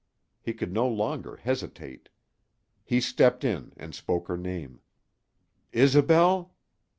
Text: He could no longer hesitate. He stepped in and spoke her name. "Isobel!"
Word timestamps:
He 0.41 0.55
could 0.55 0.73
no 0.73 0.87
longer 0.87 1.35
hesitate. 1.35 2.09
He 2.83 2.99
stepped 3.01 3.43
in 3.43 3.71
and 3.77 3.93
spoke 3.93 4.29
her 4.29 4.35
name. 4.35 4.79
"Isobel!" 5.73 6.55